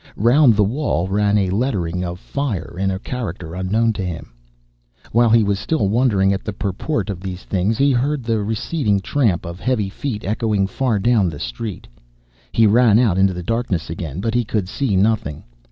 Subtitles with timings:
[0.17, 4.33] Round the wall ran a lettering of fire in a character unknown to him.
[5.11, 9.01] While he was still wondering at the purport of these things, he heard the receding
[9.01, 11.87] tramp of heavy feet echoing far down the street.
[12.51, 15.43] He ran out into the darkness again, but he could see nothing.